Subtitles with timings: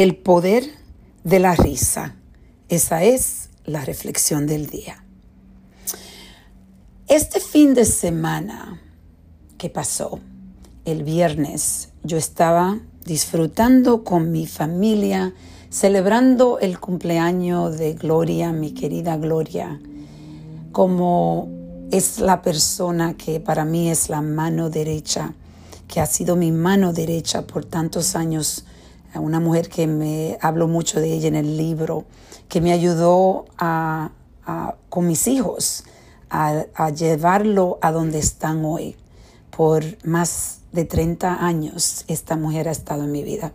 [0.00, 0.64] El poder
[1.24, 2.16] de la risa.
[2.70, 5.04] Esa es la reflexión del día.
[7.06, 8.80] Este fin de semana
[9.58, 10.18] que pasó,
[10.86, 15.34] el viernes, yo estaba disfrutando con mi familia,
[15.68, 19.82] celebrando el cumpleaños de Gloria, mi querida Gloria,
[20.72, 21.50] como
[21.90, 25.34] es la persona que para mí es la mano derecha,
[25.88, 28.64] que ha sido mi mano derecha por tantos años,
[29.18, 32.04] una mujer que me hablo mucho de ella en el libro,
[32.48, 34.10] que me ayudó a,
[34.88, 35.84] con mis hijos
[36.28, 38.96] a, a llevarlo a donde están hoy.
[39.56, 43.52] Por más de 30 años esta mujer ha estado en mi vida.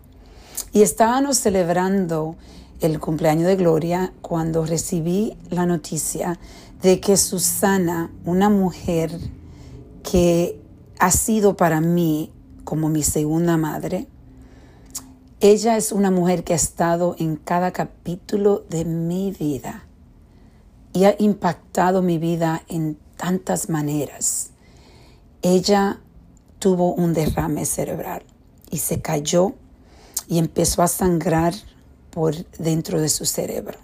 [0.74, 2.36] Y estábamos celebrando
[2.82, 6.38] el cumpleaños de Gloria cuando recibí la noticia
[6.82, 9.18] de que Susana, una mujer
[10.04, 10.62] que
[11.00, 12.32] ha sido para mí
[12.64, 14.08] como mi segunda madre,
[15.52, 19.86] ella es una mujer que ha estado en cada capítulo de mi vida
[20.92, 24.50] y ha impactado mi vida en tantas maneras.
[25.44, 26.00] Ella
[26.58, 28.24] tuvo un derrame cerebral
[28.72, 29.54] y se cayó
[30.28, 31.54] y empezó a sangrar
[32.10, 33.78] por dentro de su cerebro.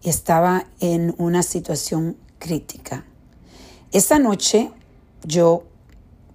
[0.00, 3.04] Y estaba en una situación crítica.
[3.90, 4.70] Esa noche
[5.24, 5.64] yo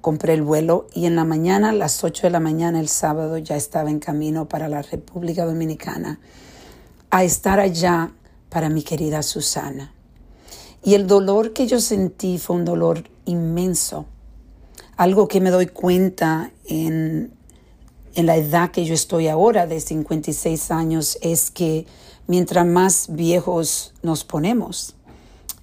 [0.04, 3.38] compré el vuelo y en la mañana, a las 8 de la mañana, el sábado,
[3.38, 6.20] ya estaba en camino para la República Dominicana
[7.10, 8.12] a estar allá
[8.50, 9.94] para mi querida Susana.
[10.84, 14.06] Y el dolor que yo sentí fue un dolor inmenso.
[14.98, 17.32] Algo que me doy cuenta en,
[18.14, 21.88] en la edad que yo estoy ahora, de 56 años, es que
[22.28, 24.98] mientras más viejos nos ponemos,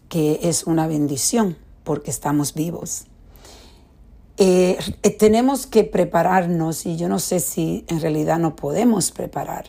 [0.08, 3.04] que es una bendición porque estamos vivos.
[4.42, 9.66] Eh, eh, tenemos que prepararnos y yo no sé si en realidad no podemos preparar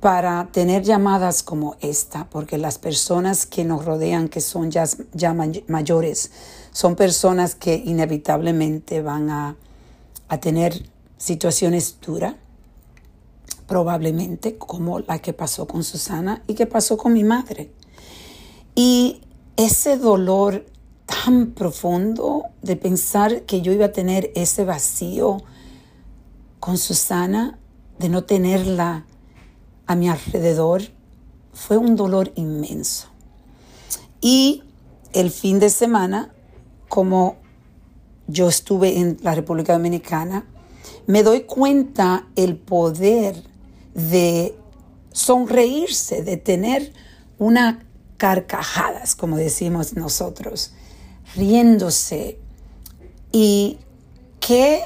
[0.00, 5.32] para tener llamadas como esta, porque las personas que nos rodean, que son ya, ya
[5.68, 6.32] mayores,
[6.72, 9.56] son personas que inevitablemente van a,
[10.26, 12.34] a tener situaciones duras,
[13.68, 17.70] probablemente como la que pasó con Susana y que pasó con mi madre.
[18.74, 19.20] Y
[19.56, 20.64] ese dolor
[21.10, 25.42] tan profundo de pensar que yo iba a tener ese vacío
[26.60, 27.58] con Susana,
[27.98, 29.04] de no tenerla
[29.86, 30.82] a mi alrededor,
[31.52, 33.08] fue un dolor inmenso.
[34.20, 34.62] Y
[35.12, 36.32] el fin de semana,
[36.88, 37.36] como
[38.26, 40.46] yo estuve en la República Dominicana,
[41.06, 43.42] me doy cuenta el poder
[43.94, 44.56] de
[45.12, 46.92] sonreírse, de tener
[47.38, 47.84] una
[48.16, 50.72] carcajadas, como decimos nosotros,
[51.36, 52.38] riéndose
[53.32, 53.78] y
[54.40, 54.82] que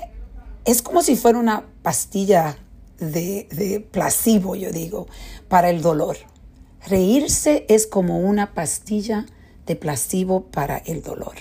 [0.64, 2.56] es como si fuera una pastilla
[2.98, 5.06] de, de placebo, yo digo,
[5.48, 6.16] para el dolor.
[6.86, 9.26] Reírse es como una pastilla
[9.66, 11.34] de placebo para el dolor.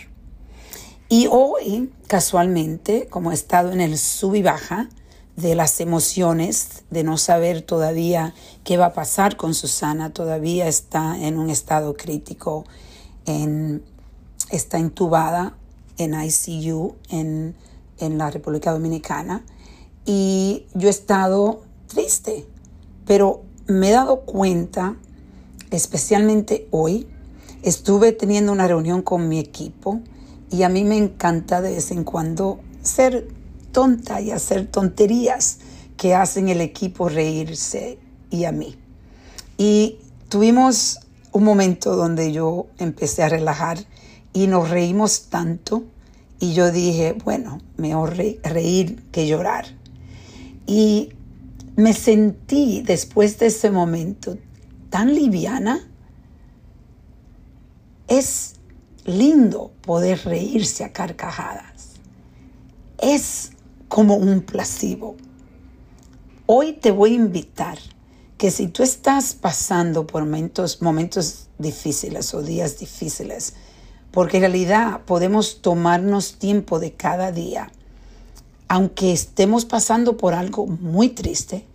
[1.10, 4.90] Y hoy, casualmente, como he estado en el sub y baja
[5.36, 8.34] de las emociones, de no saber todavía
[8.64, 12.66] qué va a pasar con Susana, todavía está en un estado crítico,
[14.50, 15.56] está intubada
[15.98, 17.56] en ICU en,
[18.00, 19.46] en la República Dominicana.
[20.06, 22.46] Y yo he estado triste,
[23.06, 24.98] pero me he dado cuenta,
[25.72, 27.08] especialmente hoy,
[27.62, 30.02] estuve teniendo una reunión con mi equipo
[30.52, 33.28] y a mí me encanta de vez en cuando ser
[33.72, 35.60] tonta y hacer tonterías
[35.98, 37.98] que hacen el equipo reírse
[38.30, 38.76] y a mí.
[39.58, 40.00] Y
[40.30, 41.00] tuvimos
[41.32, 43.80] un momento donde yo empecé a relajar
[44.34, 45.84] y nos reímos tanto
[46.40, 49.66] y yo dije, bueno, mejor reír que llorar.
[50.66, 51.14] Y
[51.76, 54.38] me sentí después de ese momento
[54.90, 55.88] tan liviana.
[58.08, 58.56] Es
[59.06, 61.92] lindo poder reírse a carcajadas.
[63.00, 63.52] Es
[63.88, 65.16] como un placebo.
[66.46, 67.78] Hoy te voy a invitar
[68.38, 73.54] que si tú estás pasando por momentos, momentos difíciles o días difíciles,
[74.14, 77.72] porque en realidad podemos tomarnos tiempo de cada día,
[78.68, 81.66] aunque estemos pasando por algo muy triste,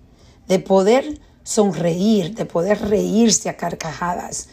[0.46, 4.50] de poder sonreír, de poder reírse a carcajadas,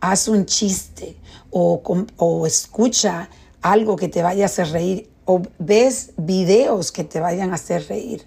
[0.00, 1.14] haz un chiste
[1.50, 1.82] o,
[2.16, 3.28] o escucha
[3.60, 7.86] algo que te vaya a hacer reír o ves videos que te vayan a hacer
[7.86, 8.24] reír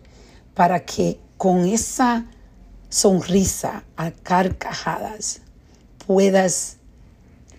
[0.53, 2.27] para que con esa
[2.89, 5.41] sonrisa a carcajadas
[6.05, 6.78] puedas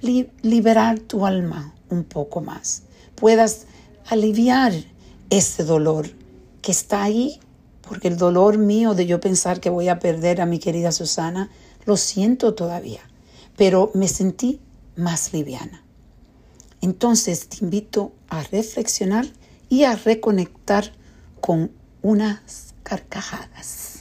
[0.01, 2.83] liberar tu alma un poco más,
[3.15, 3.67] puedas
[4.07, 4.73] aliviar
[5.31, 6.11] ese dolor
[6.63, 7.41] que está ahí
[7.91, 11.51] porque el dolor mío de yo pensar que voy a perder a mi querida Susana,
[11.87, 13.01] lo siento todavía,
[13.57, 14.61] pero me sentí
[14.95, 15.83] más liviana.
[16.81, 19.27] Entonces te invito a reflexionar
[19.69, 20.93] y a reconectar
[21.41, 24.00] con unas carcajadas.